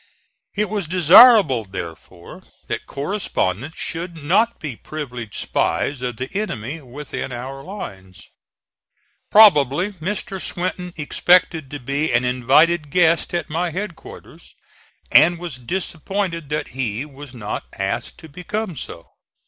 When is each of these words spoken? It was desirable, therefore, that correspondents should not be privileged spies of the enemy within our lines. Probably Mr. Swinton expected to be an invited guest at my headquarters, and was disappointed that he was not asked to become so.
It 0.55 0.67
was 0.67 0.87
desirable, 0.87 1.63
therefore, 1.63 2.41
that 2.67 2.87
correspondents 2.87 3.79
should 3.79 4.23
not 4.23 4.59
be 4.59 4.75
privileged 4.75 5.35
spies 5.35 6.01
of 6.01 6.17
the 6.17 6.27
enemy 6.35 6.81
within 6.81 7.31
our 7.31 7.63
lines. 7.63 8.19
Probably 9.29 9.91
Mr. 9.91 10.41
Swinton 10.41 10.91
expected 10.97 11.69
to 11.69 11.79
be 11.79 12.11
an 12.11 12.25
invited 12.25 12.89
guest 12.89 13.31
at 13.35 13.47
my 13.47 13.69
headquarters, 13.69 14.55
and 15.11 15.37
was 15.37 15.57
disappointed 15.59 16.49
that 16.49 16.69
he 16.69 17.05
was 17.05 17.35
not 17.35 17.65
asked 17.73 18.17
to 18.21 18.27
become 18.27 18.75
so. 18.75 19.05